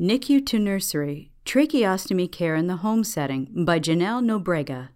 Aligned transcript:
NICU 0.00 0.44
to 0.46 0.58
Nursery 0.58 1.30
Tracheostomy 1.44 2.26
Care 2.26 2.56
in 2.56 2.66
the 2.66 2.78
Home 2.78 3.04
Setting 3.04 3.64
by 3.64 3.78
Janelle 3.78 4.24
Nobrega. 4.24 4.88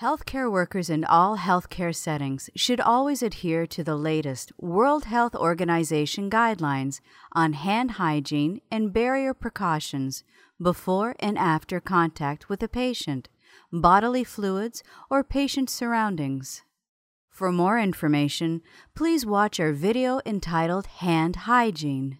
Healthcare 0.00 0.50
workers 0.50 0.88
in 0.88 1.04
all 1.04 1.36
healthcare 1.36 1.94
settings 1.94 2.48
should 2.56 2.80
always 2.80 3.22
adhere 3.22 3.66
to 3.66 3.84
the 3.84 3.96
latest 3.96 4.50
World 4.56 5.04
Health 5.04 5.34
Organization 5.34 6.30
guidelines 6.30 7.00
on 7.32 7.52
hand 7.52 7.92
hygiene 7.92 8.62
and 8.70 8.94
barrier 8.94 9.34
precautions 9.34 10.24
before 10.58 11.14
and 11.20 11.36
after 11.36 11.80
contact 11.80 12.48
with 12.48 12.62
a 12.62 12.68
patient, 12.68 13.28
bodily 13.70 14.24
fluids, 14.24 14.82
or 15.10 15.22
patient 15.22 15.68
surroundings. 15.68 16.62
For 17.28 17.52
more 17.52 17.78
information, 17.78 18.62
please 18.94 19.26
watch 19.26 19.60
our 19.60 19.72
video 19.74 20.22
entitled 20.24 20.86
Hand 20.86 21.36
Hygiene. 21.44 22.18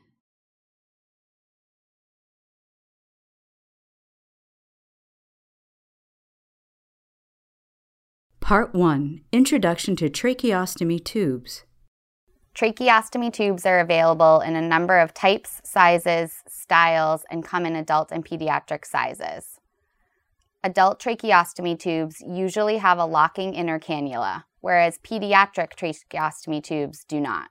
Part 8.53 8.75
1 8.75 9.22
Introduction 9.33 9.97
to 9.97 10.11
Tracheostomy 10.11 11.03
Tubes. 11.03 11.64
Tracheostomy 12.55 13.33
tubes 13.33 13.64
are 13.64 13.81
available 13.81 14.41
in 14.41 14.56
a 14.56 14.61
number 14.61 14.98
of 14.98 15.14
types, 15.14 15.62
sizes, 15.64 16.42
styles, 16.47 17.25
and 17.30 17.42
come 17.42 17.64
in 17.64 17.75
adult 17.75 18.12
and 18.12 18.23
pediatric 18.23 18.84
sizes. 18.84 19.58
Adult 20.62 21.00
tracheostomy 21.00 21.78
tubes 21.78 22.23
usually 22.28 22.77
have 22.77 22.98
a 22.98 23.06
locking 23.06 23.55
inner 23.55 23.80
cannula, 23.80 24.45
whereas 24.61 24.98
pediatric 24.98 25.75
tracheostomy 25.75 26.62
tubes 26.62 27.06
do 27.08 27.20
not. 27.20 27.48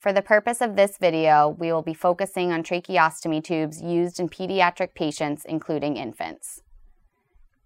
For 0.00 0.12
the 0.12 0.20
purpose 0.20 0.60
of 0.60 0.74
this 0.74 0.98
video, 0.98 1.48
we 1.48 1.72
will 1.72 1.82
be 1.82 1.94
focusing 1.94 2.50
on 2.50 2.64
tracheostomy 2.64 3.44
tubes 3.44 3.80
used 3.80 4.18
in 4.18 4.28
pediatric 4.28 4.96
patients, 4.96 5.44
including 5.44 5.96
infants. 5.96 6.62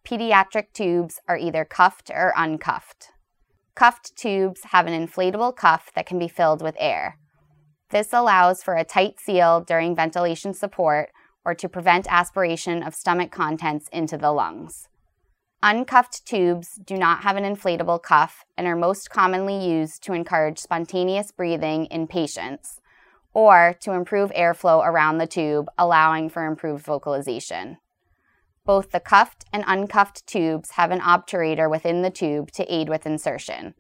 Pediatric 0.05 0.73
tubes 0.73 1.21
are 1.29 1.37
either 1.37 1.65
cuffed 1.65 2.11
or 2.11 2.33
uncuffed. 2.37 3.11
Cuffed 3.75 4.15
tubes 4.17 4.65
have 4.71 4.87
an 4.87 5.07
inflatable 5.07 5.55
cuff 5.55 5.91
that 5.95 6.07
can 6.07 6.19
be 6.19 6.29
filled 6.29 6.61
with 6.61 6.77
air. 6.79 7.19
This 7.91 8.13
allows 8.13 8.63
for 8.63 8.75
a 8.75 8.85
tight 8.85 9.21
seal 9.21 9.61
during 9.61 9.95
ventilation 9.95 10.55
support 10.55 11.11
or 11.45 11.55
to 11.55 11.69
prevent 11.69 12.07
aspiration 12.11 12.83
of 12.83 12.95
stomach 12.95 13.31
contents 13.31 13.89
into 13.93 14.19
the 14.19 14.33
lungs. 14.33 14.89
Uncuffed 15.63 16.27
tubes 16.27 16.81
do 16.85 16.97
not 16.97 17.23
have 17.23 17.37
an 17.37 17.45
inflatable 17.45 18.03
cuff 18.03 18.45
and 18.57 18.67
are 18.67 18.75
most 18.75 19.11
commonly 19.11 19.65
used 19.65 20.03
to 20.03 20.13
encourage 20.13 20.59
spontaneous 20.59 21.31
breathing 21.31 21.85
in 21.87 22.09
patients 22.09 22.81
or 23.33 23.77
to 23.81 23.93
improve 23.93 24.31
airflow 24.33 24.85
around 24.85 25.19
the 25.19 25.27
tube, 25.27 25.69
allowing 25.79 26.29
for 26.29 26.45
improved 26.45 26.85
vocalization. 26.85 27.79
Both 28.65 28.93
the 28.93 29.01
cuffed 29.01 29.45
and 29.53 29.65
uncuffed 29.67 30.27
tubes 30.27 30.73
have 30.73 30.91
an 30.93 31.01
obturator 31.01 31.69
within 31.69 32.03
the 32.03 32.11
tube 32.11 32.53
to 32.53 32.73
aid 32.73 32.89
with 32.89 33.07
insertion. 33.07 33.75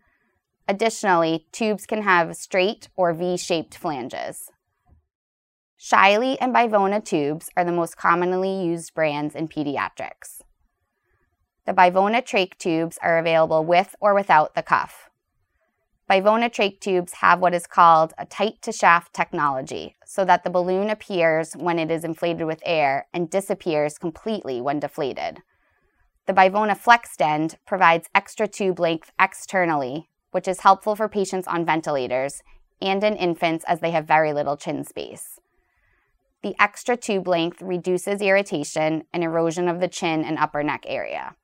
Additionally, 0.66 1.46
tubes 1.52 1.86
can 1.86 2.02
have 2.02 2.36
straight 2.36 2.88
or 2.96 3.12
V-shaped 3.12 3.76
flanges. 3.76 4.50
Shiley 5.78 6.36
and 6.40 6.54
Bivona 6.54 7.04
tubes 7.04 7.50
are 7.56 7.64
the 7.64 7.72
most 7.72 7.96
commonly 7.96 8.64
used 8.64 8.94
brands 8.94 9.34
in 9.34 9.48
pediatrics. 9.48 10.42
The 11.66 11.72
Bivona 11.72 12.22
trach 12.22 12.58
tubes 12.58 12.98
are 13.02 13.18
available 13.18 13.64
with 13.64 13.94
or 14.00 14.14
without 14.14 14.54
the 14.54 14.62
cuff. 14.62 15.10
Bivona 16.12 16.50
trach 16.50 16.78
tubes 16.78 17.14
have 17.14 17.40
what 17.40 17.54
is 17.54 17.66
called 17.66 18.12
a 18.18 18.26
tight 18.26 18.60
to 18.60 18.70
shaft 18.70 19.14
technology, 19.14 19.96
so 20.04 20.26
that 20.26 20.44
the 20.44 20.50
balloon 20.50 20.90
appears 20.90 21.54
when 21.54 21.78
it 21.78 21.90
is 21.90 22.04
inflated 22.04 22.46
with 22.46 22.62
air 22.66 23.06
and 23.14 23.30
disappears 23.30 23.96
completely 23.96 24.60
when 24.60 24.78
deflated. 24.78 25.38
The 26.26 26.34
Bivona 26.34 26.78
FlexTend 26.78 27.56
provides 27.64 28.10
extra 28.14 28.46
tube 28.46 28.78
length 28.78 29.10
externally, 29.18 30.10
which 30.32 30.46
is 30.46 30.60
helpful 30.60 30.96
for 30.96 31.08
patients 31.08 31.48
on 31.48 31.64
ventilators 31.64 32.42
and 32.82 33.02
in 33.02 33.16
infants 33.16 33.64
as 33.66 33.80
they 33.80 33.92
have 33.92 34.04
very 34.06 34.34
little 34.34 34.58
chin 34.58 34.84
space. 34.84 35.40
The 36.42 36.54
extra 36.60 36.94
tube 36.94 37.26
length 37.26 37.62
reduces 37.62 38.20
irritation 38.20 39.04
and 39.14 39.24
erosion 39.24 39.66
of 39.66 39.80
the 39.80 39.88
chin 39.88 40.24
and 40.24 40.36
upper 40.38 40.62
neck 40.62 40.84
area. 40.86 41.36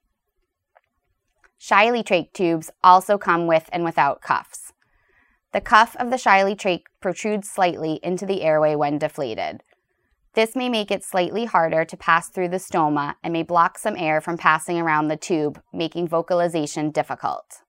Shiley 1.61 2.05
trach 2.05 2.33
tubes 2.33 2.71
also 2.85 3.19
come 3.19 3.47
with 3.47 3.69
and 3.73 3.85
without 3.85 4.23
cuffs. 4.23 4.73
The 5.53 5.61
cuff 5.61 5.97
of 5.97 6.11
the 6.11 6.17
Shiley 6.17 6.55
trach 6.55 6.83
protrudes 7.01 7.51
slightly 7.51 7.99
into 8.03 8.27
the 8.27 8.43
airway 8.43 8.75
when 8.75 8.99
deflated. 8.99 9.63
This 10.35 10.55
may 10.55 10.69
make 10.69 10.91
it 10.91 11.03
slightly 11.03 11.47
harder 11.47 11.85
to 11.85 11.97
pass 11.97 12.29
through 12.29 12.51
the 12.51 12.59
stoma 12.59 13.17
and 13.25 13.33
may 13.33 13.43
block 13.43 13.79
some 13.79 13.97
air 13.97 14.21
from 14.21 14.39
passing 14.39 14.79
around 14.79 15.09
the 15.09 15.17
tube, 15.17 15.61
making 15.73 16.07
vocalization 16.07 16.91
difficult. 16.91 17.63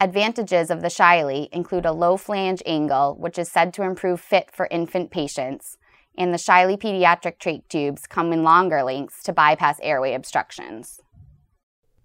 Advantages 0.00 0.70
of 0.70 0.82
the 0.82 0.88
Shiley 0.88 1.48
include 1.50 1.86
a 1.86 1.92
low 1.92 2.16
flange 2.16 2.62
angle, 2.66 3.16
which 3.18 3.38
is 3.38 3.50
said 3.50 3.72
to 3.74 3.82
improve 3.82 4.20
fit 4.20 4.50
for 4.52 4.68
infant 4.70 5.10
patients, 5.10 5.78
and 6.16 6.34
the 6.34 6.38
Shiley 6.38 6.76
pediatric 6.76 7.38
trach 7.38 7.66
tubes 7.68 8.06
come 8.06 8.32
in 8.32 8.42
longer 8.42 8.82
lengths 8.82 9.22
to 9.22 9.32
bypass 9.32 9.78
airway 9.82 10.12
obstructions. 10.12 11.00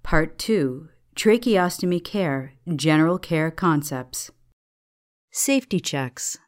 Part 0.02 0.38
2 0.38 0.90
Tracheostomy 1.16 2.03
Care 2.03 2.53
General 2.75 3.19
Care 3.19 3.51
Concepts. 3.51 4.31
Safety 5.31 5.79
checks. 5.79 6.40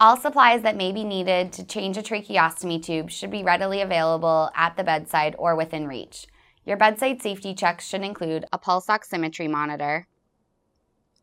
All 0.00 0.16
supplies 0.16 0.62
that 0.62 0.76
may 0.76 0.90
be 0.90 1.04
needed 1.04 1.52
to 1.52 1.64
change 1.64 1.96
a 1.96 2.02
tracheostomy 2.02 2.82
tube 2.82 3.08
should 3.08 3.30
be 3.30 3.44
readily 3.44 3.80
available 3.80 4.50
at 4.56 4.76
the 4.76 4.82
bedside 4.82 5.36
or 5.38 5.54
within 5.54 5.86
reach. 5.86 6.26
Your 6.64 6.76
bedside 6.76 7.22
safety 7.22 7.54
checks 7.54 7.86
should 7.86 8.02
include 8.02 8.44
a 8.52 8.58
pulse 8.58 8.88
oximetry 8.88 9.48
monitor, 9.48 10.08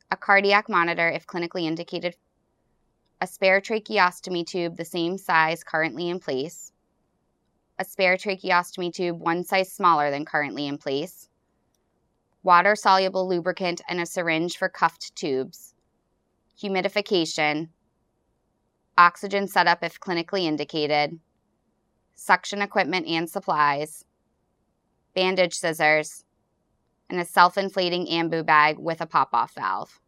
a 0.09 0.15
cardiac 0.15 0.69
monitor 0.69 1.09
if 1.09 1.27
clinically 1.27 1.63
indicated, 1.63 2.15
a 3.19 3.27
spare 3.27 3.59
tracheostomy 3.59 4.47
tube 4.47 4.77
the 4.77 4.85
same 4.85 5.17
size 5.17 5.61
currently 5.61 6.09
in 6.09 6.21
place, 6.21 6.71
a 7.77 7.83
spare 7.83 8.15
tracheostomy 8.15 8.93
tube 8.93 9.19
one 9.19 9.43
size 9.43 9.73
smaller 9.73 10.09
than 10.09 10.23
currently 10.23 10.67
in 10.67 10.77
place, 10.77 11.27
water 12.43 12.75
soluble 12.75 13.27
lubricant 13.27 13.81
and 13.87 13.99
a 13.99 14.05
syringe 14.05 14.57
for 14.57 14.69
cuffed 14.69 15.15
tubes, 15.15 15.73
humidification, 16.61 17.69
oxygen 18.97 19.47
setup 19.47 19.83
if 19.83 19.99
clinically 19.99 20.43
indicated, 20.43 21.19
suction 22.15 22.61
equipment 22.61 23.07
and 23.07 23.29
supplies, 23.29 24.05
bandage 25.15 25.53
scissors, 25.53 26.25
and 27.09 27.19
a 27.19 27.25
self 27.25 27.57
inflating 27.57 28.05
ambu 28.07 28.45
bag 28.45 28.77
with 28.77 29.01
a 29.01 29.05
pop 29.05 29.29
off 29.33 29.53
valve. 29.55 29.99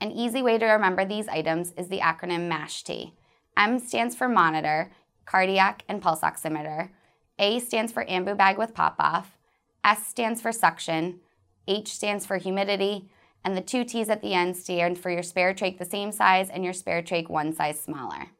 An 0.00 0.10
easy 0.10 0.42
way 0.42 0.58
to 0.58 0.66
remember 0.66 1.04
these 1.04 1.26
items 1.28 1.72
is 1.76 1.88
the 1.88 2.00
acronym 2.00 2.48
MASH-T. 2.48 3.14
M 3.56 3.78
stands 3.78 4.14
for 4.14 4.28
monitor, 4.28 4.92
cardiac 5.24 5.82
and 5.88 6.02
pulse 6.02 6.20
oximeter. 6.20 6.90
A 7.38 7.60
stands 7.60 7.92
for 7.92 8.04
ambu 8.06 8.36
bag 8.36 8.56
with 8.56 8.74
pop 8.74 8.96
off. 8.98 9.36
S 9.84 10.06
stands 10.06 10.40
for 10.40 10.52
suction. 10.52 11.20
H 11.68 11.92
stands 11.92 12.24
for 12.24 12.38
humidity. 12.38 13.10
And 13.44 13.56
the 13.56 13.60
two 13.60 13.84
T's 13.84 14.08
at 14.08 14.22
the 14.22 14.34
end 14.34 14.56
stand 14.56 14.98
for 14.98 15.10
your 15.10 15.22
spare 15.22 15.54
trach 15.54 15.78
the 15.78 15.84
same 15.84 16.12
size 16.12 16.48
and 16.48 16.64
your 16.64 16.72
spare 16.72 17.02
trach 17.02 17.28
one 17.28 17.52
size 17.52 17.78
smaller. 17.80 18.30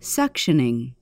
Suctioning. 0.00 0.94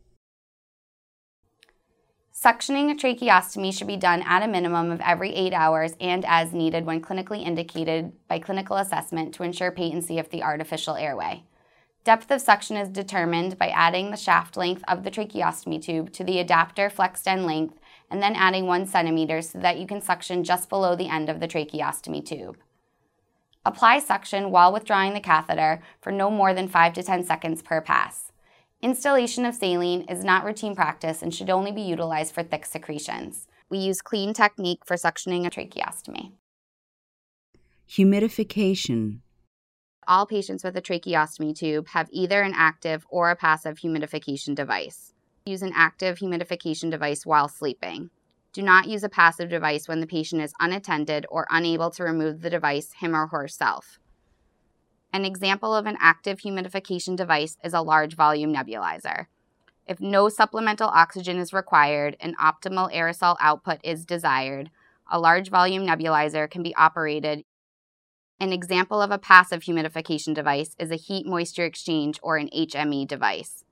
Suctioning 2.34 2.90
a 2.90 2.94
tracheostomy 2.94 3.76
should 3.76 3.86
be 3.86 3.96
done 3.96 4.22
at 4.22 4.42
a 4.42 4.46
minimum 4.46 4.90
of 4.90 5.00
every 5.00 5.34
eight 5.34 5.54
hours 5.54 5.94
and 5.98 6.22
as 6.26 6.52
needed 6.52 6.84
when 6.84 7.00
clinically 7.00 7.44
indicated 7.44 8.12
by 8.28 8.38
clinical 8.38 8.76
assessment 8.76 9.34
to 9.34 9.42
ensure 9.42 9.70
patency 9.70 10.18
of 10.18 10.28
the 10.28 10.42
artificial 10.42 10.96
airway. 10.96 11.42
Depth 12.06 12.30
of 12.30 12.40
suction 12.40 12.76
is 12.76 12.88
determined 12.88 13.58
by 13.58 13.66
adding 13.70 14.12
the 14.12 14.16
shaft 14.16 14.56
length 14.56 14.84
of 14.86 15.02
the 15.02 15.10
tracheostomy 15.10 15.82
tube 15.82 16.12
to 16.12 16.22
the 16.22 16.38
adapter 16.38 16.88
FlexTend 16.88 17.44
length 17.44 17.80
and 18.08 18.22
then 18.22 18.36
adding 18.36 18.68
one 18.68 18.86
centimeter 18.86 19.42
so 19.42 19.58
that 19.58 19.76
you 19.76 19.88
can 19.88 20.00
suction 20.00 20.44
just 20.44 20.68
below 20.68 20.94
the 20.94 21.08
end 21.08 21.28
of 21.28 21.40
the 21.40 21.48
tracheostomy 21.48 22.24
tube. 22.24 22.58
Apply 23.64 23.98
suction 23.98 24.52
while 24.52 24.72
withdrawing 24.72 25.14
the 25.14 25.20
catheter 25.20 25.82
for 26.00 26.12
no 26.12 26.30
more 26.30 26.54
than 26.54 26.68
5 26.68 26.92
to 26.92 27.02
10 27.02 27.24
seconds 27.24 27.60
per 27.60 27.80
pass. 27.80 28.30
Instillation 28.80 29.44
of 29.44 29.56
saline 29.56 30.02
is 30.02 30.22
not 30.22 30.44
routine 30.44 30.76
practice 30.76 31.22
and 31.22 31.34
should 31.34 31.50
only 31.50 31.72
be 31.72 31.82
utilized 31.82 32.32
for 32.32 32.44
thick 32.44 32.66
secretions. 32.66 33.48
We 33.68 33.78
use 33.78 34.00
clean 34.00 34.32
technique 34.32 34.86
for 34.86 34.94
suctioning 34.94 35.44
a 35.44 35.50
tracheostomy. 35.50 36.34
Humidification. 37.90 39.22
All 40.08 40.24
patients 40.24 40.62
with 40.62 40.76
a 40.76 40.82
tracheostomy 40.82 41.52
tube 41.52 41.88
have 41.88 42.08
either 42.12 42.42
an 42.42 42.52
active 42.54 43.04
or 43.08 43.30
a 43.30 43.36
passive 43.36 43.78
humidification 43.78 44.54
device. 44.54 45.12
Use 45.46 45.62
an 45.62 45.72
active 45.74 46.18
humidification 46.18 46.92
device 46.92 47.26
while 47.26 47.48
sleeping. 47.48 48.10
Do 48.52 48.62
not 48.62 48.88
use 48.88 49.02
a 49.02 49.08
passive 49.08 49.48
device 49.48 49.88
when 49.88 50.00
the 50.00 50.06
patient 50.06 50.42
is 50.42 50.54
unattended 50.60 51.26
or 51.28 51.46
unable 51.50 51.90
to 51.90 52.04
remove 52.04 52.40
the 52.40 52.50
device 52.50 52.92
him 53.00 53.16
or 53.16 53.26
herself. 53.26 53.98
An 55.12 55.24
example 55.24 55.74
of 55.74 55.86
an 55.86 55.96
active 56.00 56.38
humidification 56.38 57.16
device 57.16 57.56
is 57.64 57.74
a 57.74 57.82
large 57.82 58.14
volume 58.14 58.54
nebulizer. 58.54 59.26
If 59.88 60.00
no 60.00 60.28
supplemental 60.28 60.88
oxygen 60.88 61.38
is 61.38 61.52
required 61.52 62.16
and 62.20 62.38
optimal 62.38 62.92
aerosol 62.94 63.36
output 63.40 63.80
is 63.82 64.04
desired, 64.04 64.70
a 65.10 65.18
large 65.18 65.50
volume 65.50 65.84
nebulizer 65.84 66.48
can 66.48 66.62
be 66.62 66.74
operated. 66.76 67.44
An 68.38 68.52
example 68.52 69.00
of 69.00 69.10
a 69.10 69.18
passive 69.18 69.62
humidification 69.62 70.34
device 70.34 70.76
is 70.78 70.90
a 70.90 70.96
heat 70.96 71.26
moisture 71.26 71.64
exchange 71.64 72.20
or 72.22 72.36
an 72.36 72.50
HME 72.54 73.08
device. 73.08 73.64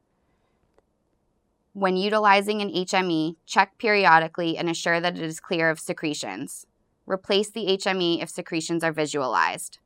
When 1.75 1.97
utilizing 1.97 2.63
an 2.63 2.71
HME, 2.71 3.37
check 3.45 3.77
periodically 3.79 4.57
and 4.57 4.71
assure 4.71 5.01
that 5.01 5.17
it 5.19 5.23
is 5.23 5.39
clear 5.39 5.69
of 5.69 5.81
secretions. 5.81 6.67
Replace 7.05 7.51
the 7.51 7.67
HME 7.67 8.23
if 8.23 8.31
secretions 8.31 8.83
are 8.83 8.93
visualized. 8.93 9.81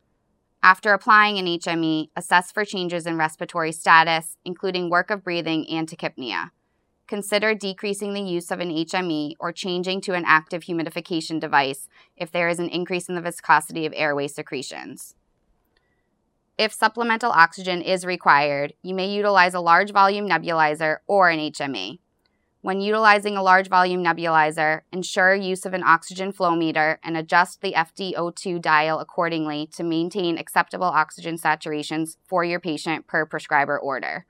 After 0.63 0.93
applying 0.93 1.39
an 1.39 1.47
HME, 1.47 2.11
assess 2.15 2.53
for 2.53 2.65
changes 2.65 3.07
in 3.07 3.17
respiratory 3.17 3.73
status, 3.73 4.37
including 4.45 4.91
work 4.91 5.11
of 5.11 5.25
breathing 5.25 5.67
and 5.69 5.89
tachypnea. 5.89 6.51
Consider 7.09 7.55
decreasing 7.55 8.13
the 8.13 8.21
use 8.21 8.51
of 8.51 8.61
an 8.61 8.69
HME 8.69 9.33
or 9.41 9.51
changing 9.51 10.03
to 10.03 10.13
an 10.13 10.25
active 10.27 10.65
humidification 10.65 11.41
device 11.41 11.89
if 12.19 12.31
there 12.31 12.51
is 12.51 12.59
an 12.59 12.69
increase 12.69 13.09
in 13.09 13.15
the 13.15 13.23
viscosity 13.23 13.87
of 13.87 13.95
airway 13.97 14.29
secretions. 14.29 15.15
If 16.59 16.71
supplemental 16.73 17.31
oxygen 17.31 17.81
is 17.81 18.05
required, 18.05 18.75
you 18.83 18.95
may 18.95 19.09
utilize 19.09 19.55
a 19.55 19.61
large 19.61 19.91
volume 19.91 20.29
nebulizer 20.29 20.99
or 21.07 21.31
an 21.31 21.39
HME. 21.39 21.99
When 22.61 22.83
utilizing 22.83 23.39
a 23.39 23.43
large 23.43 23.69
volume 23.69 24.05
nebulizer, 24.05 24.83
ensure 24.93 25.35
use 25.35 25.65
of 25.65 25.73
an 25.73 25.85
oxygen 25.85 26.31
flow 26.31 26.55
meter 26.57 27.01
and 27.03 27.17
adjust 27.17 27.63
the 27.63 27.73
FiO2 27.73 28.61
dial 28.61 28.99
accordingly 28.99 29.67
to 29.77 29.83
maintain 29.83 30.37
acceptable 30.37 30.89
oxygen 30.89 31.39
saturations 31.39 32.17
for 32.27 32.45
your 32.45 32.61
patient 32.61 33.07
per 33.07 33.25
prescriber 33.25 33.79
order. 33.79 34.27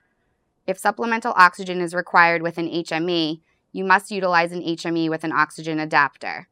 If 0.69 0.77
supplemental 0.77 1.33
oxygen 1.35 1.81
is 1.81 1.95
required 1.95 2.43
with 2.43 2.59
an 2.59 2.69
HME, 2.69 3.41
you 3.71 3.83
must 3.83 4.11
utilize 4.11 4.51
an 4.51 4.61
HME 4.61 5.09
with 5.09 5.23
an 5.23 5.31
oxygen 5.31 5.79
adapter. 5.79 6.47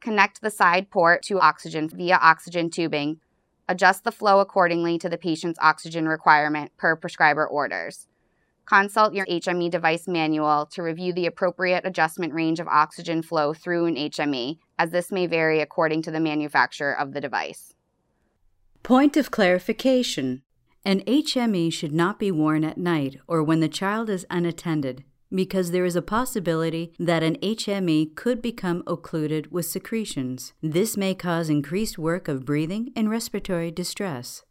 Connect 0.00 0.40
the 0.40 0.52
side 0.52 0.88
port 0.88 1.24
to 1.24 1.40
oxygen 1.40 1.88
via 1.88 2.16
oxygen 2.22 2.70
tubing 2.70 3.18
Adjust 3.68 4.04
the 4.04 4.12
flow 4.12 4.38
accordingly 4.38 4.98
to 4.98 5.08
the 5.08 5.18
patient's 5.18 5.58
oxygen 5.60 6.06
requirement 6.06 6.70
per 6.76 6.94
prescriber 6.94 7.44
orders. 7.44 8.06
Consult 8.66 9.14
your 9.14 9.26
HME 9.26 9.68
device 9.68 10.06
manual 10.06 10.66
to 10.66 10.84
review 10.84 11.12
the 11.12 11.26
appropriate 11.26 11.84
adjustment 11.84 12.34
range 12.34 12.60
of 12.60 12.68
oxygen 12.68 13.20
flow 13.20 13.52
through 13.52 13.86
an 13.86 13.96
HME, 13.96 14.58
as 14.78 14.92
this 14.92 15.10
may 15.10 15.26
vary 15.26 15.60
according 15.60 16.02
to 16.02 16.12
the 16.12 16.20
manufacturer 16.20 16.96
of 16.96 17.14
the 17.14 17.20
device. 17.20 17.74
Point 18.84 19.16
of 19.16 19.32
clarification 19.32 20.42
An 20.86 21.00
HME 21.00 21.72
should 21.72 21.92
not 21.92 22.16
be 22.16 22.30
worn 22.30 22.62
at 22.62 22.78
night 22.78 23.16
or 23.26 23.42
when 23.42 23.58
the 23.58 23.68
child 23.68 24.08
is 24.08 24.24
unattended 24.30 25.02
because 25.34 25.72
there 25.72 25.84
is 25.84 25.96
a 25.96 26.00
possibility 26.00 26.92
that 26.96 27.24
an 27.24 27.34
HME 27.38 28.14
could 28.14 28.40
become 28.40 28.84
occluded 28.86 29.50
with 29.50 29.66
secretions. 29.66 30.52
This 30.62 30.96
may 30.96 31.12
cause 31.12 31.50
increased 31.50 31.98
work 31.98 32.28
of 32.28 32.44
breathing 32.44 32.92
and 32.94 33.10
respiratory 33.10 33.72
distress. 33.72 34.44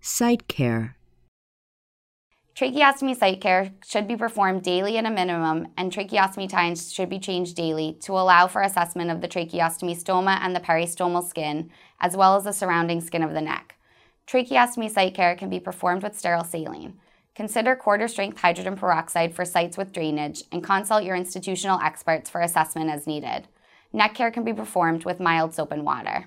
Site 0.00 0.48
care. 0.48 0.96
Tracheostomy 2.56 3.14
site 3.14 3.42
care 3.42 3.74
should 3.86 4.08
be 4.08 4.16
performed 4.16 4.62
daily 4.62 4.96
at 4.96 5.04
a 5.04 5.10
minimum, 5.10 5.68
and 5.76 5.92
tracheostomy 5.92 6.48
times 6.48 6.90
should 6.90 7.10
be 7.10 7.18
changed 7.18 7.54
daily 7.54 7.98
to 8.04 8.12
allow 8.12 8.46
for 8.46 8.62
assessment 8.62 9.10
of 9.10 9.20
the 9.20 9.28
tracheostomy 9.28 10.02
stoma 10.02 10.38
and 10.40 10.56
the 10.56 10.60
peristomal 10.60 11.22
skin, 11.22 11.70
as 12.00 12.16
well 12.16 12.36
as 12.36 12.44
the 12.44 12.52
surrounding 12.52 13.02
skin 13.02 13.22
of 13.22 13.34
the 13.34 13.42
neck. 13.42 13.74
Tracheostomy 14.28 14.90
site 14.90 15.14
care 15.14 15.34
can 15.34 15.48
be 15.48 15.58
performed 15.58 16.02
with 16.02 16.18
sterile 16.18 16.44
saline. 16.44 16.98
Consider 17.34 17.74
quarter 17.74 18.06
strength 18.08 18.38
hydrogen 18.38 18.76
peroxide 18.76 19.34
for 19.34 19.46
sites 19.46 19.78
with 19.78 19.92
drainage 19.92 20.42
and 20.52 20.62
consult 20.62 21.04
your 21.04 21.16
institutional 21.16 21.80
experts 21.80 22.28
for 22.28 22.42
assessment 22.42 22.90
as 22.90 23.06
needed. 23.06 23.48
Neck 23.90 24.14
care 24.14 24.30
can 24.30 24.44
be 24.44 24.52
performed 24.52 25.06
with 25.06 25.18
mild 25.18 25.54
soap 25.54 25.72
and 25.72 25.82
water. 25.82 26.26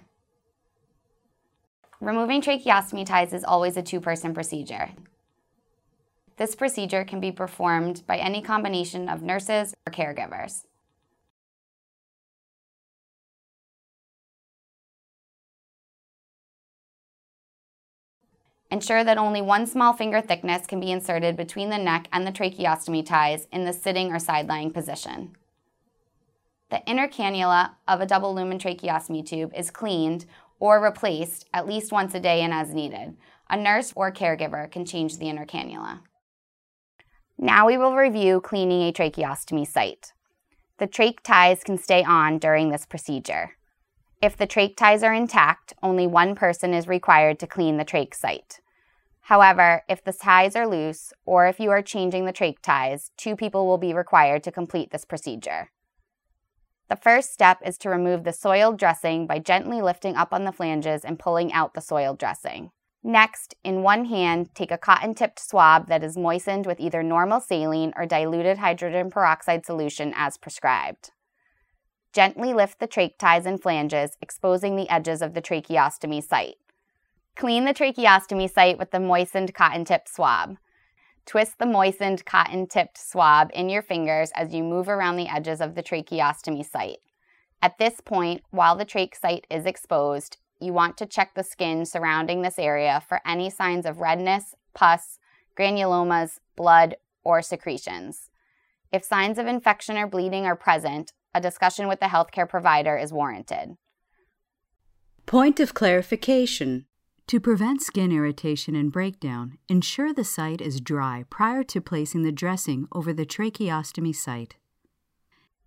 Removing 2.00 2.42
tracheostomy 2.42 3.06
ties 3.06 3.33
is 3.33 3.44
always 3.44 3.77
a 3.77 3.83
two 3.83 4.00
person 4.00 4.33
procedure. 4.33 4.89
This 6.38 6.56
procedure 6.56 7.03
can 7.03 7.19
be 7.19 7.31
performed 7.31 8.01
by 8.07 8.18
any 8.18 8.42
combination 8.42 9.09
of 9.09 9.21
nurses 9.21 9.75
or 9.86 9.94
caregivers. 9.94 10.63
Ensure 18.72 19.04
that 19.04 19.18
only 19.18 19.42
one 19.42 19.68
small 19.68 19.92
finger 19.92 20.22
thickness 20.22 20.66
can 20.66 20.80
be 20.80 20.92
inserted 20.92 21.36
between 21.36 21.70
the 21.70 21.78
neck 21.78 22.08
and 22.14 22.26
the 22.26 22.32
tracheostomy 22.32 23.06
ties 23.06 23.46
in 23.52 23.66
the 23.66 23.74
sitting 23.74 24.14
or 24.14 24.18
side 24.18 24.48
lying 24.48 24.72
position. 24.72 25.36
The 26.70 26.82
inner 26.86 27.10
cannula 27.10 27.72
of 27.86 28.00
a 28.00 28.06
double 28.06 28.34
lumen 28.34 28.60
tracheostomy 28.60 29.26
tube 29.26 29.52
is 29.54 29.72
cleaned 29.72 30.26
or 30.58 30.82
replaced 30.82 31.46
at 31.54 31.68
least 31.68 31.92
once 31.92 32.16
a 32.16 32.20
day 32.22 32.42
and 32.42 32.54
as 32.54 32.74
needed. 32.74 33.18
A 33.50 33.58
nurse 33.58 33.92
or 33.94 34.10
caregiver 34.10 34.72
can 34.72 34.86
change 34.86 35.18
the 35.18 35.28
inner 35.28 35.46
cannula. 35.46 36.00
Now 37.38 37.68
we 37.68 37.78
will 37.78 37.96
review 37.96 38.40
cleaning 38.40 38.88
a 38.88 38.94
tracheostomy 38.94 39.68
site. 39.68 40.14
The 40.78 40.88
trach 40.88 41.18
ties 41.24 41.62
can 41.62 41.78
stay 41.78 42.06
on 42.06 42.40
during 42.40 42.70
this 42.70 42.86
procedure. 42.86 43.58
If 44.22 44.38
the 44.38 44.46
trach 44.46 44.76
ties 44.76 45.02
are 45.02 45.14
intact, 45.14 45.74
only 45.82 46.06
one 46.06 46.36
person 46.36 46.75
is 46.75 46.88
required 46.88 47.40
to 47.40 47.48
clean 47.48 47.78
the 47.78 47.86
trach 47.86 48.13
site. 48.13 48.60
However, 49.22 49.82
if 49.90 50.04
the 50.04 50.13
ties 50.13 50.56
are 50.56 50.68
loose 50.68 51.12
or 51.25 51.48
if 51.48 51.60
you 51.60 51.72
are 51.72 51.82
changing 51.82 52.25
the 52.25 52.34
trach 52.34 52.60
ties, 52.62 53.10
two 53.18 53.36
people 53.36 53.66
will 53.66 53.80
be 53.80 53.96
required 53.96 54.44
to 54.44 54.51
complete 54.51 54.92
this 54.92 55.06
procedure. 55.06 55.72
The 56.88 56.96
first 56.98 57.34
step 57.34 57.60
is 57.66 57.80
to 57.80 57.90
remove 57.90 58.24
the 58.24 58.34
soiled 58.34 58.78
dressing 58.78 59.25
by 59.25 59.40
gently 59.40 59.82
lifting 59.82 60.16
up 60.16 60.34
on 60.34 60.44
the 60.44 60.51
flanges 60.51 61.04
and 61.04 61.18
pulling 61.18 61.51
out 61.51 61.74
the 61.74 61.82
soiled 61.82 62.20
dressing. 62.20 62.70
Next, 63.04 63.56
in 63.63 63.82
one 63.82 64.06
hand, 64.06 64.54
take 64.54 64.70
a 64.70 64.78
cotton 64.78 65.16
tipped 65.16 65.40
swab 65.40 65.88
that 65.88 66.04
is 66.04 66.16
moistened 66.16 66.68
with 66.68 66.80
either 66.80 67.01
normal 67.01 67.40
saline 67.40 67.92
or 67.96 68.06
diluted 68.06 68.60
hydrogen 68.60 69.10
peroxide 69.10 69.66
solution 69.66 70.13
as 70.16 70.38
prescribed. 70.38 71.10
Gently 72.13 72.53
lift 72.53 72.80
the 72.80 72.88
trach 72.88 73.18
ties 73.18 73.46
and 73.46 73.62
flanges, 73.62 74.18
exposing 74.22 74.75
the 74.75 74.89
edges 74.89 75.22
of 75.22 75.34
the 75.34 75.41
tracheostomy 75.41 76.22
site. 76.22 76.56
Clean 77.36 77.63
the 77.63 77.74
tracheostomy 77.74 78.51
site 78.51 78.77
with 78.77 78.91
the 78.91 79.00
moistened 79.00 79.53
cotton 79.53 79.86
tipped 79.86 80.10
swab. 80.10 80.58
Twist 81.25 81.60
the 81.60 81.65
moistened 81.65 82.25
cotton 82.25 82.68
tipped 82.68 82.98
swab 82.98 83.50
in 83.53 83.70
your 83.70 83.82
fingers 83.82 84.32
as 84.36 84.53
you 84.53 84.63
move 84.63 84.89
around 84.89 85.15
the 85.15 85.30
edges 85.30 85.62
of 85.62 85.75
the 85.75 85.84
tracheostomy 85.84 86.70
site. 86.70 86.98
At 87.62 87.77
this 87.77 88.01
point, 88.01 88.41
while 88.50 88.75
the 88.75 88.86
trach 88.86 89.15
site 89.15 89.48
is 89.50 89.65
exposed, 89.65 90.38
you 90.60 90.74
want 90.74 90.98
to 90.98 91.06
check 91.06 91.34
the 91.34 91.44
skin 91.44 91.86
surrounding 91.86 92.41
this 92.41 92.60
area 92.60 93.01
for 93.08 93.22
any 93.25 93.50
signs 93.50 93.86
of 93.86 94.00
redness, 94.00 94.56
pus, 94.74 95.20
granulomas, 95.58 96.39
blood, 96.56 96.96
or 97.24 97.41
secretions. 97.41 98.30
If 98.91 99.06
signs 99.06 99.38
of 99.38 99.48
infection 99.48 99.98
or 99.98 100.08
bleeding 100.08 100.46
are 100.46 100.56
present, 100.56 101.13
a 101.34 101.42
discussion 101.42 101.88
with 101.88 102.00
the 102.00 102.08
healthcare 102.08 102.48
provider 102.48 102.98
is 102.98 103.14
warranted. 103.14 103.78
Point 105.26 105.60
of 105.60 105.74
clarification. 105.74 106.86
To 107.28 107.40
prevent 107.40 107.82
skin 107.82 108.12
irritation 108.12 108.76
and 108.76 108.92
breakdown, 108.92 109.58
ensure 109.70 110.14
the 110.14 110.26
site 110.26 110.60
is 110.60 110.82
dry 110.82 111.24
prior 111.30 111.64
to 111.64 111.80
placing 111.80 112.24
the 112.24 112.32
dressing 112.32 112.88
over 112.92 113.14
the 113.14 113.26
tracheostomy 113.26 114.14
site. 114.14 114.56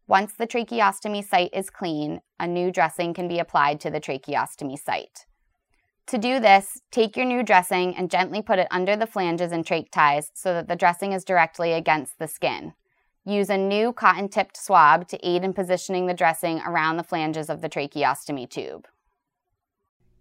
Once 0.06 0.34
the 0.34 0.46
tracheostomy 0.46 1.26
site 1.26 1.48
is 1.54 1.70
clean, 1.70 2.20
a 2.38 2.46
new 2.46 2.70
dressing 2.70 3.14
can 3.14 3.26
be 3.26 3.38
applied 3.38 3.80
to 3.80 3.90
the 3.90 4.00
tracheostomy 4.00 4.78
site. 4.78 5.24
To 6.08 6.18
do 6.18 6.38
this, 6.38 6.82
take 6.90 7.16
your 7.16 7.24
new 7.24 7.42
dressing 7.42 7.96
and 7.96 8.10
gently 8.10 8.42
put 8.42 8.58
it 8.58 8.68
under 8.70 8.94
the 8.94 9.06
flanges 9.06 9.50
and 9.50 9.64
trach 9.64 9.90
ties 9.90 10.30
so 10.34 10.52
that 10.52 10.68
the 10.68 10.76
dressing 10.76 11.12
is 11.12 11.24
directly 11.24 11.72
against 11.72 12.18
the 12.18 12.28
skin. 12.28 12.74
Use 13.26 13.48
a 13.48 13.56
new 13.56 13.90
cotton 13.90 14.28
tipped 14.28 14.54
swab 14.54 15.08
to 15.08 15.26
aid 15.26 15.44
in 15.44 15.54
positioning 15.54 16.06
the 16.06 16.12
dressing 16.12 16.60
around 16.60 16.98
the 16.98 17.02
flanges 17.02 17.48
of 17.48 17.62
the 17.62 17.70
tracheostomy 17.70 18.48
tube. 18.48 18.86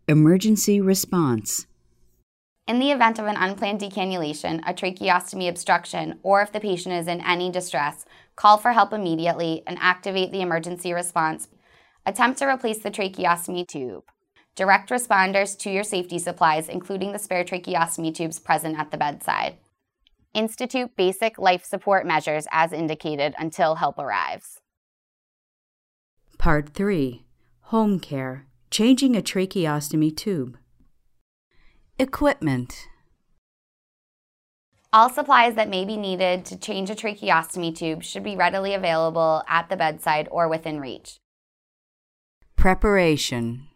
Emergency 0.07 0.79
response. 0.79 1.67
In 2.65 2.79
the 2.79 2.91
event 2.91 3.19
of 3.19 3.25
an 3.25 3.36
unplanned 3.36 3.81
decannulation, 3.81 4.62
a 4.65 4.74
tracheostomy 4.74 5.50
obstruction, 5.50 6.17
or 6.24 6.41
if 6.41 6.53
the 6.53 6.62
patient 6.62 6.95
is 6.95 7.07
in 7.07 7.19
any 7.19 7.51
distress, 7.51 8.05
call 8.38 8.57
for 8.57 8.72
help 8.72 8.93
immediately 8.93 9.63
and 9.67 9.77
activate 9.81 10.31
the 10.31 10.39
emergency 10.39 10.93
response. 10.93 11.50
Attempt 12.05 12.39
to 12.39 12.48
replace 12.48 12.79
the 12.79 12.91
tracheostomy 12.91 13.67
tube. 13.67 14.05
Direct 14.55 14.89
responders 14.89 15.57
to 15.60 15.69
your 15.69 15.83
safety 15.83 16.19
supplies, 16.19 16.69
including 16.69 17.12
the 17.12 17.19
spare 17.19 17.43
tracheostomy 17.43 18.15
tubes 18.15 18.39
present 18.39 18.79
at 18.79 18.91
the 18.91 18.98
bedside. 18.98 19.57
Institute 20.34 20.96
basic 20.96 21.38
life 21.38 21.63
support 21.63 22.08
measures 22.08 22.48
as 22.52 22.74
indicated 22.74 23.36
until 23.38 23.75
help 23.75 24.00
arrives. 24.00 24.60
Part 26.40 26.74
3 26.74 27.24
Home 27.66 28.00
Care 28.00 28.48
Changing 28.72 29.16
a 29.16 29.22
Tracheostomy 29.22 30.16
Tube. 30.18 30.58
Equipment. 32.00 32.88
All 34.92 35.12
supplies 35.12 35.54
that 35.54 35.70
may 35.70 35.86
be 35.86 35.98
needed 35.98 36.46
to 36.46 36.58
change 36.58 36.90
a 36.90 36.96
tracheostomy 36.96 37.75
tube 37.75 38.02
should 38.02 38.24
be 38.24 38.36
readily 38.36 38.74
available 38.74 39.44
at 39.48 39.70
the 39.70 39.75
bedside 39.75 40.28
or 40.32 40.50
within 40.50 40.80
reach. 40.80 41.20
Preparation. 42.56 43.68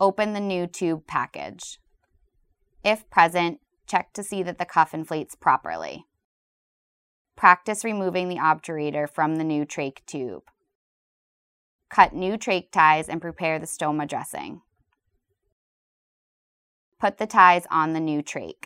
Open 0.00 0.32
the 0.32 0.40
new 0.40 0.66
tube 0.66 1.06
package. 1.06 1.78
If 2.82 3.08
present, 3.10 3.60
check 3.88 4.12
to 4.12 4.22
see 4.22 4.42
that 4.42 4.58
the 4.58 4.64
cuff 4.64 4.94
inflates 4.94 5.34
properly. 5.34 6.04
Practice 7.36 7.84
removing 7.84 8.28
the 8.28 8.36
obturator 8.36 9.08
from 9.08 9.36
the 9.36 9.44
new 9.44 9.64
trach 9.64 9.98
tube. 10.06 10.44
Cut 11.88 12.12
new 12.12 12.36
trach 12.36 12.70
ties 12.70 13.08
and 13.08 13.20
prepare 13.20 13.58
the 13.58 13.66
stoma 13.66 14.06
dressing. 14.06 14.60
Put 17.00 17.18
the 17.18 17.26
ties 17.26 17.64
on 17.70 17.92
the 17.92 18.00
new 18.00 18.22
trach. 18.22 18.64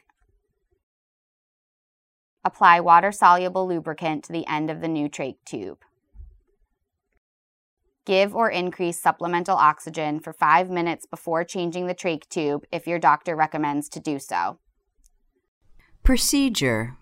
Apply 2.44 2.80
water 2.80 3.12
soluble 3.12 3.68
lubricant 3.68 4.24
to 4.24 4.32
the 4.32 4.46
end 4.46 4.70
of 4.70 4.80
the 4.80 4.88
new 4.88 5.08
trach 5.08 5.36
tube. 5.44 5.78
Give 8.04 8.34
or 8.34 8.50
increase 8.50 9.00
supplemental 9.00 9.56
oxygen 9.56 10.18
for 10.18 10.32
five 10.32 10.68
minutes 10.68 11.06
before 11.06 11.44
changing 11.44 11.86
the 11.86 11.94
trach 11.94 12.28
tube 12.28 12.64
if 12.72 12.88
your 12.88 12.98
doctor 12.98 13.36
recommends 13.36 13.88
to 13.90 14.00
do 14.00 14.18
so. 14.18 14.58
Procedure 16.04 16.96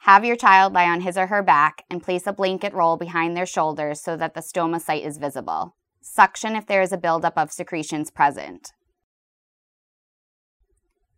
Have 0.00 0.24
your 0.24 0.36
child 0.36 0.72
lie 0.72 0.88
on 0.88 1.02
his 1.02 1.16
or 1.18 1.26
her 1.26 1.42
back 1.42 1.84
and 1.90 2.02
place 2.02 2.26
a 2.26 2.32
blanket 2.32 2.72
roll 2.72 2.96
behind 2.96 3.36
their 3.36 3.46
shoulders 3.46 4.00
so 4.00 4.16
that 4.16 4.34
the 4.34 4.40
stoma 4.40 4.80
site 4.80 5.04
is 5.04 5.18
visible. 5.18 5.76
Suction 6.00 6.56
if 6.56 6.66
there 6.66 6.82
is 6.82 6.92
a 6.92 6.98
buildup 6.98 7.36
of 7.36 7.52
secretions 7.52 8.10
present 8.10 8.72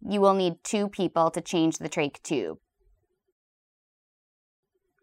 you 0.09 0.21
will 0.21 0.35
need 0.35 0.63
two 0.63 0.89
people 0.89 1.31
to 1.31 1.41
change 1.41 1.79
the 1.79 1.89
trach 1.89 2.23
tube. 2.23 2.59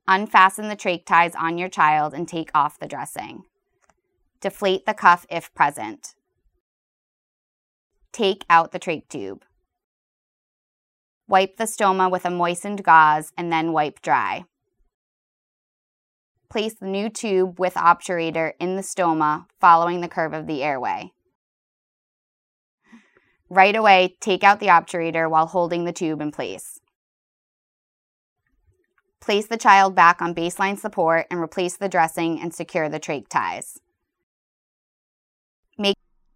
Unfasten 0.08 0.70
the 0.70 0.76
trach 0.76 1.06
ties 1.06 1.36
on 1.36 1.58
your 1.58 1.70
child 1.70 2.14
and 2.14 2.28
take 2.28 2.52
off 2.54 2.80
the 2.80 2.88
dressing. 2.88 3.44
Deflate 4.40 4.86
the 4.86 4.94
cuff 4.94 5.26
if 5.30 5.54
present. 5.54 6.16
Take 8.12 8.46
out 8.50 8.72
the 8.72 8.80
trach 8.80 9.08
tube. 9.10 9.44
Wipe 11.28 11.58
the 11.58 11.64
stoma 11.64 12.12
with 12.12 12.24
a 12.26 12.30
moistened 12.30 12.84
gauze 12.84 13.32
and 13.36 13.52
then 13.52 13.74
wipe 13.74 14.02
dry. 14.02 14.46
Place 16.50 16.76
the 16.76 16.86
new 16.86 17.10
tube 17.10 17.60
with 17.60 17.74
obturator 17.74 18.54
in 18.60 18.76
the 18.76 18.84
stoma 18.84 19.48
following 19.60 20.02
the 20.02 20.08
curve 20.08 20.34
of 20.34 20.46
the 20.46 20.62
airway. 20.62 21.12
Right 23.50 23.76
away, 23.76 24.16
take 24.22 24.44
out 24.44 24.60
the 24.60 24.68
obturator 24.68 25.30
while 25.30 25.48
holding 25.48 25.86
the 25.86 25.94
tube 25.94 26.22
in 26.22 26.32
place. 26.32 26.80
Place 29.20 29.48
the 29.48 29.58
child 29.58 29.96
back 29.96 30.22
on 30.22 30.36
baseline 30.36 30.78
support 30.78 31.26
and 31.32 31.40
replace 31.40 31.76
the 31.76 31.90
dressing 31.90 32.40
and 32.40 32.54
secure 32.54 32.88
the 32.88 33.00
trach 33.00 33.28
ties. 33.28 33.80